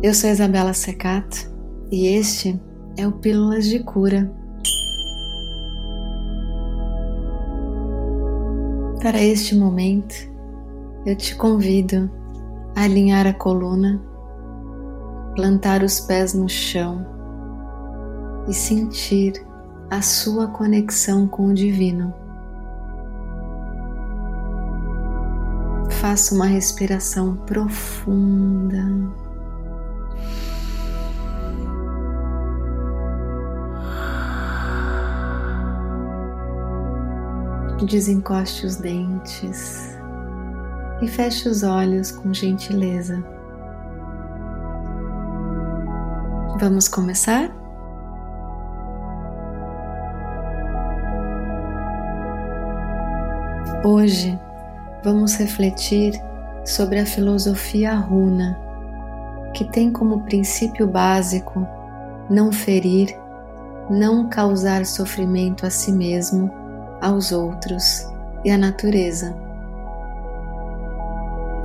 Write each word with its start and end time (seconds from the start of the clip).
Eu 0.00 0.14
sou 0.14 0.30
Isabela 0.30 0.72
Secato 0.74 1.50
e 1.90 2.06
este 2.06 2.56
é 2.96 3.04
o 3.04 3.10
Pílulas 3.10 3.66
de 3.66 3.80
Cura. 3.80 4.30
Para 9.02 9.20
este 9.20 9.56
momento, 9.56 10.14
eu 11.04 11.16
te 11.16 11.34
convido 11.34 12.08
a 12.76 12.84
alinhar 12.84 13.26
a 13.26 13.32
coluna, 13.32 14.00
plantar 15.34 15.82
os 15.82 15.98
pés 15.98 16.32
no 16.32 16.48
chão 16.48 17.04
e 18.48 18.54
sentir 18.54 19.32
a 19.90 20.00
sua 20.00 20.46
conexão 20.46 21.26
com 21.26 21.48
o 21.48 21.54
Divino. 21.54 22.14
Faça 25.90 26.36
uma 26.36 26.46
respiração 26.46 27.34
profunda. 27.38 28.86
Desencoste 37.86 38.66
os 38.66 38.76
dentes 38.76 39.96
e 41.00 41.06
feche 41.06 41.48
os 41.48 41.62
olhos 41.62 42.10
com 42.10 42.34
gentileza. 42.34 43.22
Vamos 46.58 46.88
começar? 46.88 47.48
Hoje 53.84 54.38
vamos 55.04 55.36
refletir 55.36 56.20
sobre 56.64 56.98
a 56.98 57.06
filosofia 57.06 57.94
runa, 57.94 58.58
que 59.54 59.64
tem 59.64 59.92
como 59.92 60.24
princípio 60.24 60.86
básico 60.86 61.64
não 62.28 62.50
ferir, 62.50 63.16
não 63.88 64.28
causar 64.28 64.84
sofrimento 64.84 65.64
a 65.64 65.70
si 65.70 65.92
mesmo 65.92 66.57
aos 67.00 67.32
outros 67.32 68.06
e 68.44 68.50
à 68.50 68.58
natureza. 68.58 69.34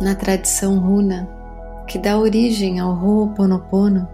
Na 0.00 0.14
tradição 0.14 0.78
runa, 0.78 1.28
que 1.86 1.98
dá 1.98 2.18
origem 2.18 2.80
ao 2.80 2.92
Ho'oponopono, 2.92 4.08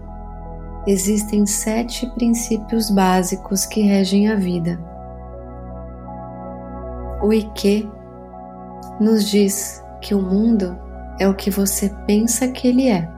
existem 0.85 1.45
sete 1.45 2.07
princípios 2.11 2.89
básicos 2.89 3.65
que 3.65 3.81
regem 3.81 4.29
a 4.29 4.35
vida. 4.35 4.79
O 7.21 7.33
Ike 7.33 7.89
nos 8.99 9.29
diz 9.29 9.83
que 10.01 10.13
o 10.13 10.21
mundo 10.21 10.77
é 11.19 11.27
o 11.27 11.33
que 11.33 11.49
você 11.49 11.89
pensa 12.05 12.47
que 12.47 12.67
ele 12.67 12.87
é. 12.87 13.09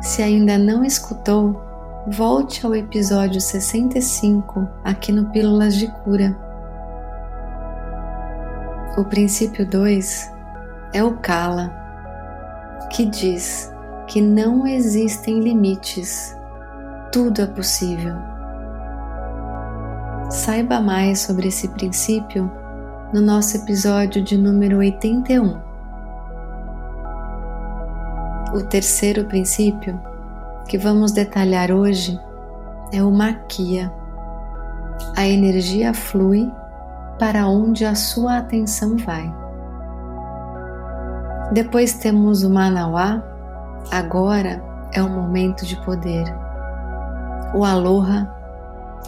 Se 0.00 0.22
ainda 0.22 0.56
não 0.56 0.84
escutou, 0.84 1.60
volte 2.08 2.64
ao 2.64 2.72
episódio 2.72 3.40
65 3.40 4.68
aqui 4.84 5.10
no 5.10 5.24
Pílulas 5.30 5.74
de 5.74 5.88
Cura. 5.88 6.36
O 8.96 9.04
princípio 9.04 9.68
2 9.68 10.32
é 10.94 11.02
o 11.02 11.16
Kala, 11.16 11.68
que 12.92 13.04
diz 13.06 13.72
que 14.06 14.20
não 14.20 14.66
existem 14.68 15.40
limites, 15.40 16.36
tudo 17.12 17.42
é 17.42 17.46
possível. 17.46 18.14
Saiba 20.30 20.80
mais 20.80 21.20
sobre 21.20 21.48
esse 21.48 21.68
princípio 21.70 22.50
no 23.12 23.20
nosso 23.20 23.56
episódio 23.56 24.22
de 24.22 24.38
número 24.38 24.78
81. 24.78 25.60
O 28.54 28.62
terceiro 28.62 29.24
princípio 29.24 30.00
que 30.66 30.76
vamos 30.76 31.12
detalhar 31.12 31.70
hoje 31.70 32.20
é 32.92 33.02
o 33.02 33.10
maquia. 33.10 33.92
A 35.16 35.26
energia 35.26 35.94
flui 35.94 36.50
para 37.18 37.46
onde 37.46 37.84
a 37.84 37.94
sua 37.94 38.38
atenção 38.38 38.96
vai. 38.96 39.32
Depois 41.52 41.94
temos 41.94 42.42
o 42.42 42.50
manauá, 42.50 43.22
agora 43.92 44.62
é 44.92 45.02
o 45.02 45.08
momento 45.08 45.64
de 45.64 45.76
poder. 45.84 46.24
O 47.54 47.64
aloha, 47.64 48.28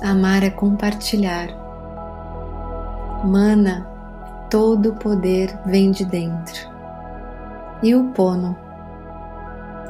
amar 0.02 0.44
é 0.44 0.50
compartilhar. 0.50 1.48
Mana, 3.24 3.86
todo 4.48 4.90
o 4.90 4.94
poder 4.94 5.58
vem 5.66 5.90
de 5.90 6.04
dentro. 6.04 6.68
E 7.82 7.94
o 7.94 8.04
pono, 8.12 8.56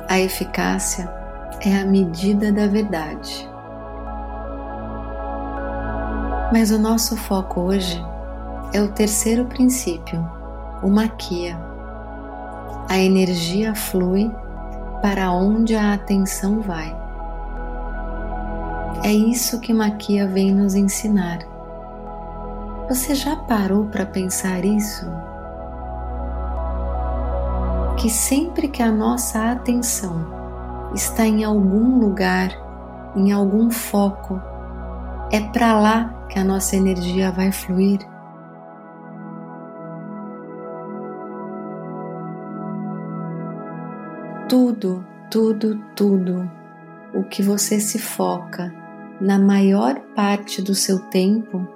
a 0.08 0.18
eficácia 0.18 1.17
é 1.60 1.78
a 1.78 1.84
medida 1.84 2.53
da 2.53 2.66
verdade. 2.66 3.48
Mas 6.53 6.70
o 6.70 6.78
nosso 6.78 7.16
foco 7.16 7.60
hoje 7.60 8.03
é 8.72 8.81
o 8.81 8.88
terceiro 8.92 9.44
princípio, 9.47 10.26
o 10.82 10.88
maquia. 10.88 11.58
A 12.88 12.98
energia 12.98 13.75
flui 13.75 14.31
para 15.03 15.31
onde 15.31 15.75
a 15.75 15.92
atenção 15.92 16.60
vai. 16.60 16.97
É 19.04 19.12
isso 19.12 19.60
que 19.60 19.72
maquia 19.72 20.26
vem 20.26 20.54
nos 20.54 20.75
ensinar. 20.75 21.38
Você 22.88 23.14
já 23.14 23.37
parou 23.37 23.87
para 23.87 24.06
pensar 24.06 24.64
isso? 24.64 25.06
Que 27.98 28.08
sempre 28.08 28.69
que 28.69 28.82
a 28.82 28.91
nossa 28.91 29.50
atenção 29.50 30.38
está 30.94 31.26
em 31.26 31.44
algum 31.44 31.99
lugar, 31.99 32.50
em 33.15 33.32
algum 33.32 33.71
foco. 33.71 34.41
É 35.31 35.41
para 35.41 35.78
lá 35.78 36.26
que 36.28 36.38
a 36.38 36.44
nossa 36.44 36.76
energia 36.76 37.31
vai 37.31 37.53
fluir. 37.53 38.00
Tudo, 44.49 45.04
tudo, 45.31 45.78
tudo 45.94 46.50
o 47.15 47.22
que 47.25 47.43
você 47.43 47.78
se 47.81 47.99
foca 47.99 48.72
na 49.20 49.38
maior 49.38 50.00
parte 50.15 50.62
do 50.62 50.75
seu 50.75 50.99
tempo, 50.99 51.66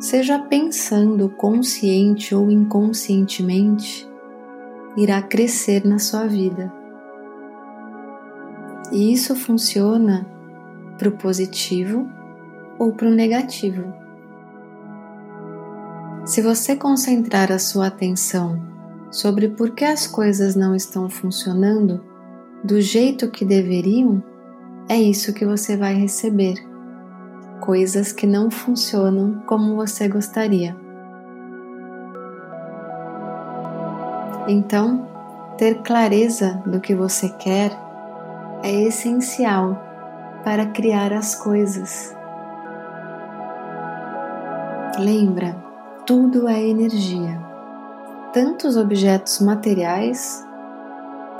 seja 0.00 0.38
pensando 0.38 1.28
consciente 1.30 2.34
ou 2.34 2.50
inconscientemente, 2.50 4.06
irá 4.96 5.22
crescer 5.22 5.84
na 5.86 5.98
sua 5.98 6.26
vida. 6.26 6.72
E 8.92 9.12
isso 9.12 9.34
funciona 9.34 10.26
para 10.98 11.08
o 11.08 11.12
positivo 11.12 12.08
ou 12.78 12.92
para 12.92 13.08
o 13.08 13.14
negativo. 13.14 13.92
Se 16.24 16.42
você 16.42 16.74
concentrar 16.74 17.52
a 17.52 17.58
sua 17.58 17.86
atenção 17.86 18.60
sobre 19.10 19.48
por 19.48 19.70
que 19.70 19.84
as 19.84 20.06
coisas 20.06 20.56
não 20.56 20.74
estão 20.74 21.08
funcionando 21.08 22.02
do 22.64 22.80
jeito 22.80 23.30
que 23.30 23.44
deveriam, 23.44 24.22
é 24.88 24.96
isso 25.00 25.32
que 25.32 25.44
você 25.44 25.76
vai 25.76 25.94
receber. 25.94 26.56
Coisas 27.60 28.12
que 28.12 28.26
não 28.26 28.50
funcionam 28.50 29.42
como 29.46 29.76
você 29.76 30.08
gostaria. 30.08 30.76
Então, 34.48 35.08
ter 35.56 35.82
clareza 35.82 36.62
do 36.66 36.80
que 36.80 36.94
você 36.94 37.28
quer 37.30 37.85
é 38.62 38.72
essencial 38.82 39.76
para 40.44 40.66
criar 40.66 41.12
as 41.12 41.34
coisas. 41.34 42.14
Lembra, 44.98 45.56
tudo 46.06 46.48
é 46.48 46.62
energia, 46.62 47.38
tanto 48.32 48.66
os 48.68 48.76
objetos 48.76 49.40
materiais 49.40 50.46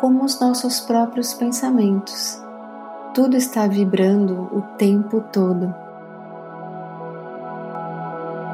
como 0.01 0.25
os 0.25 0.41
nossos 0.41 0.81
próprios 0.81 1.33
pensamentos. 1.33 2.43
Tudo 3.15 3.37
está 3.37 3.67
vibrando 3.67 4.49
o 4.53 4.61
tempo 4.77 5.23
todo. 5.33 5.75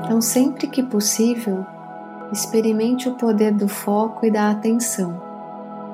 Então, 0.05 0.21
sempre 0.21 0.67
que 0.67 0.83
possível, 0.83 1.67
experimente 2.31 3.09
o 3.09 3.15
poder 3.15 3.53
do 3.53 3.67
foco 3.67 4.27
e 4.27 4.31
da 4.31 4.51
atenção, 4.51 5.21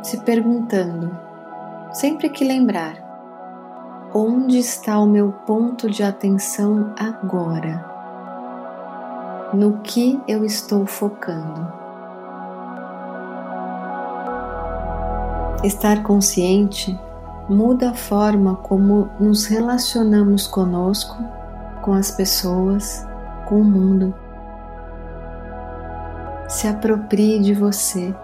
se 0.02 0.18
perguntando 0.18 1.27
sempre 1.92 2.28
que 2.28 2.44
lembrar: 2.44 2.96
onde 4.14 4.58
está 4.58 4.98
o 4.98 5.06
meu 5.06 5.32
ponto 5.46 5.90
de 5.90 6.02
atenção 6.02 6.92
agora? 6.98 7.84
No 9.52 9.78
que 9.78 10.20
eu 10.28 10.44
estou 10.44 10.86
focando? 10.86 11.66
Estar 15.64 16.02
consciente 16.02 16.98
muda 17.48 17.90
a 17.90 17.94
forma 17.94 18.56
como 18.56 19.08
nos 19.18 19.46
relacionamos 19.46 20.46
conosco, 20.46 21.16
com 21.82 21.94
as 21.94 22.10
pessoas, 22.10 23.04
com 23.46 23.62
o 23.62 23.64
mundo. 23.64 24.14
Se 26.46 26.68
aproprie 26.68 27.40
de 27.40 27.54
você, 27.54 28.14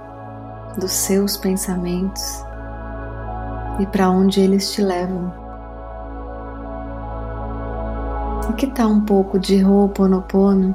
dos 0.79 0.93
seus 0.93 1.37
pensamentos 1.37 2.45
e 3.79 3.87
para 3.87 4.11
onde 4.11 4.41
eles 4.41 4.73
te 4.73 4.83
levam. 4.83 5.33
E 8.51 8.53
que 8.55 8.67
tal 8.69 8.91
um 8.91 9.01
pouco 9.01 9.39
de 9.39 9.65
Ho'oponopono 9.65 10.75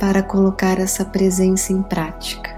para 0.00 0.22
colocar 0.22 0.78
essa 0.78 1.04
presença 1.04 1.72
em 1.72 1.82
prática, 1.82 2.50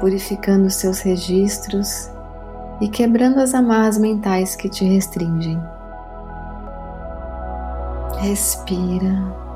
purificando 0.00 0.70
seus 0.70 1.00
registros 1.00 2.10
e 2.80 2.88
quebrando 2.88 3.40
as 3.40 3.54
amarras 3.54 3.98
mentais 3.98 4.54
que 4.54 4.68
te 4.68 4.84
restringem. 4.84 5.60
Respira. 8.20 9.47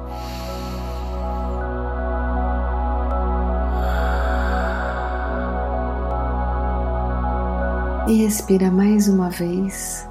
E 8.06 8.24
respira 8.24 8.68
mais 8.68 9.08
uma 9.08 9.30
vez. 9.30 10.08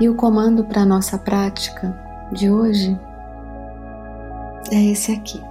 E 0.00 0.08
o 0.08 0.14
comando 0.14 0.64
para 0.64 0.86
nossa 0.86 1.18
prática 1.18 1.92
de 2.30 2.48
hoje 2.48 2.98
é 4.70 4.84
esse 4.84 5.10
aqui. 5.10 5.42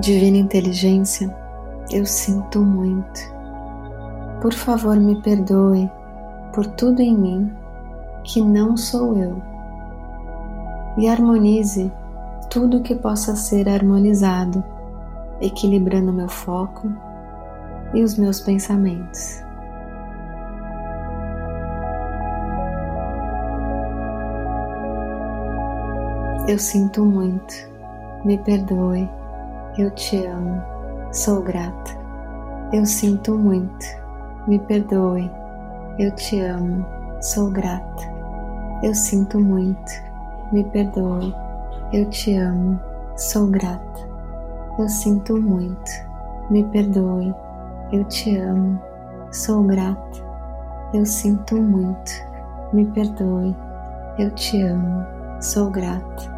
Divina 0.00 0.38
Inteligência, 0.38 1.34
eu 1.90 2.06
sinto 2.06 2.60
muito. 2.60 3.20
Por 4.40 4.54
favor, 4.54 4.96
me 4.96 5.20
perdoe 5.20 5.90
por 6.54 6.66
tudo 6.66 7.02
em 7.02 7.16
mim 7.16 7.52
que 8.24 8.40
não 8.40 8.76
sou 8.78 9.18
eu 9.18 9.51
e 10.96 11.08
harmonize 11.08 11.90
tudo 12.50 12.82
que 12.82 12.94
possa 12.94 13.34
ser 13.34 13.68
harmonizado, 13.68 14.62
equilibrando 15.40 16.12
meu 16.12 16.28
foco 16.28 16.90
e 17.94 18.02
os 18.02 18.18
meus 18.18 18.40
pensamentos. 18.40 19.42
Eu 26.48 26.58
sinto 26.58 27.04
muito, 27.04 27.54
me 28.24 28.36
perdoe, 28.38 29.08
eu 29.78 29.90
te 29.92 30.26
amo, 30.26 30.60
sou 31.12 31.40
grata. 31.40 32.02
Eu 32.72 32.84
sinto 32.84 33.38
muito, 33.38 33.86
me 34.46 34.58
perdoe, 34.58 35.30
eu 35.98 36.10
te 36.16 36.40
amo, 36.40 36.84
sou 37.20 37.50
grata. 37.50 38.02
Eu 38.82 38.94
sinto 38.94 39.38
muito, 39.38 39.92
me 40.52 40.64
perdoe, 40.64 41.34
eu 41.92 42.08
te 42.10 42.36
amo, 42.36 42.78
sou 43.16 43.46
grata. 43.46 43.82
Eu 44.78 44.88
sinto 44.88 45.40
muito, 45.40 45.90
me 46.50 46.62
perdoe, 46.64 47.34
eu 47.90 48.04
te 48.04 48.36
amo, 48.36 48.80
sou 49.30 49.62
grata. 49.64 50.32
Eu 50.92 51.06
sinto 51.06 51.56
muito, 51.56 52.12
me 52.72 52.84
perdoe, 52.86 53.56
eu 54.18 54.30
te 54.32 54.62
amo, 54.62 55.06
sou 55.40 55.70
grata. 55.70 56.30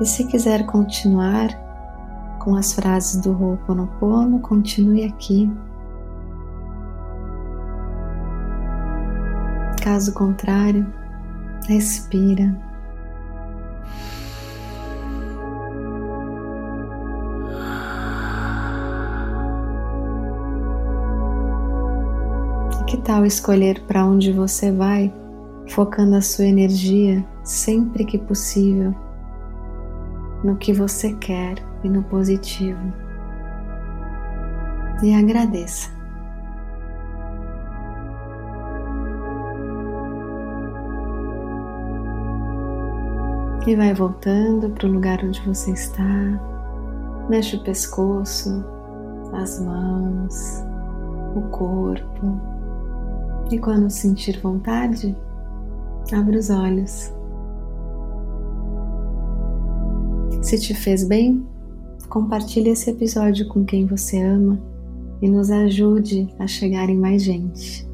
E 0.00 0.06
se 0.06 0.24
quiser 0.26 0.66
continuar 0.66 1.48
com 2.40 2.56
as 2.56 2.72
frases 2.72 3.20
do 3.20 3.30
Ho'oponopono, 3.32 4.40
continue 4.40 5.04
aqui. 5.04 5.50
Caso 9.82 10.12
contrário, 10.12 10.86
respira. 11.68 12.67
Tal 23.08 23.24
escolher 23.24 23.80
para 23.86 24.04
onde 24.04 24.30
você 24.30 24.70
vai, 24.70 25.10
focando 25.70 26.14
a 26.14 26.20
sua 26.20 26.44
energia 26.44 27.24
sempre 27.42 28.04
que 28.04 28.18
possível 28.18 28.94
no 30.44 30.56
que 30.56 30.74
você 30.74 31.14
quer 31.14 31.54
e 31.82 31.88
no 31.88 32.02
positivo? 32.02 32.92
E 35.02 35.14
agradeça. 35.14 35.90
E 43.66 43.74
vai 43.74 43.94
voltando 43.94 44.68
para 44.68 44.86
o 44.86 44.92
lugar 44.92 45.24
onde 45.24 45.40
você 45.46 45.70
está. 45.70 46.04
Mexe 47.30 47.56
o 47.56 47.64
pescoço, 47.64 48.62
as 49.32 49.58
mãos, 49.62 50.62
o 51.34 51.40
corpo. 51.48 52.57
E 53.50 53.58
quando 53.58 53.90
sentir 53.90 54.40
vontade, 54.40 55.16
abre 56.12 56.36
os 56.36 56.50
olhos. 56.50 57.12
Se 60.42 60.58
te 60.58 60.74
fez 60.74 61.04
bem, 61.06 61.46
compartilhe 62.08 62.70
esse 62.70 62.90
episódio 62.90 63.48
com 63.48 63.64
quem 63.64 63.86
você 63.86 64.22
ama 64.22 64.60
e 65.20 65.28
nos 65.28 65.50
ajude 65.50 66.32
a 66.38 66.46
chegar 66.46 66.88
em 66.88 66.96
mais 66.96 67.22
gente. 67.22 67.88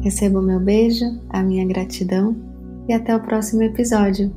Receba 0.00 0.38
o 0.38 0.42
meu 0.42 0.60
beijo, 0.60 1.04
a 1.28 1.42
minha 1.42 1.66
gratidão 1.66 2.36
e 2.88 2.92
até 2.92 3.14
o 3.14 3.20
próximo 3.20 3.62
episódio. 3.62 4.32